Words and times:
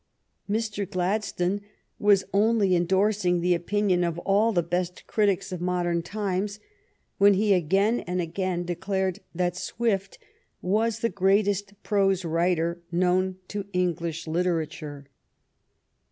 Mr. 0.49 0.89
Gladstone 0.89 1.61
was 1.99 2.23
only 2.33 2.75
endorsing 2.75 3.39
the 3.39 3.53
opinion 3.53 4.03
of 4.03 4.17
all 4.17 4.51
the 4.51 4.63
best 4.63 5.05
critics 5.05 5.51
of 5.51 5.61
modern 5.61 6.01
times 6.01 6.59
when 7.19 7.35
he 7.35 7.53
again 7.53 7.99
and 8.07 8.19
again 8.19 8.65
declared 8.65 9.19
that 9.35 9.55
Swift 9.55 10.17
was 10.59 11.01
the 11.01 11.09
greatest 11.09 11.73
prose 11.83 12.25
writer 12.25 12.81
known 12.91 13.37
to 13.47 13.67
English 13.73 14.25
literature. 14.25 15.05